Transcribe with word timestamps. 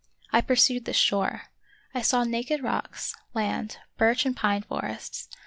I 0.31 0.41
pursued 0.41 0.85
this 0.85 0.95
shore. 0.97 1.43
I 1.93 2.01
saw 2.01 2.23
naked 2.23 2.63
rocks, 2.63 3.13
land, 3.35 3.77
birch 3.97 4.25
and 4.25 4.35
pine 4.35 4.63
forests. 4.63 5.29